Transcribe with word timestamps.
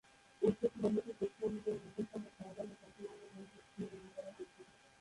উক্ত 0.41 0.61
শিলালিপির 0.71 1.15
তথ্য 1.19 1.39
অনুযায়ী, 1.45 1.77
মুঘল 1.83 2.05
সম্রাট 2.11 2.33
শাহজাহানের 2.37 2.77
শাসনামলে 2.81 3.27
মসজিদটি 3.35 3.81
নির্মাণ 3.81 4.11
করা 4.15 4.31
হয়েছিল। 4.35 4.67